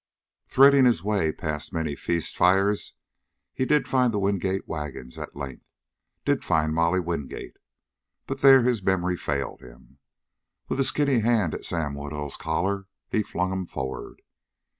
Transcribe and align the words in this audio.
Threading 0.47 0.85
the 0.85 1.01
way 1.03 1.31
past 1.31 1.71
many 1.71 1.95
feast 1.95 2.35
fires, 2.35 2.93
he 3.53 3.65
did 3.67 3.87
find 3.87 4.11
the 4.11 4.17
Wingate 4.17 4.67
wagons 4.67 5.19
at 5.19 5.35
length, 5.35 5.63
did 6.25 6.43
find 6.43 6.73
Molly 6.73 6.99
Wingate. 6.99 7.57
But 8.25 8.41
there 8.41 8.63
his 8.63 8.81
memory 8.81 9.15
failed 9.15 9.61
him. 9.61 9.99
With 10.67 10.79
a 10.79 10.83
skinny 10.83 11.19
hand 11.19 11.53
at 11.53 11.65
Sam 11.65 11.93
Woodhull's 11.93 12.35
collar, 12.35 12.87
he 13.11 13.21
flung 13.21 13.53
him 13.53 13.67
forward. 13.67 14.23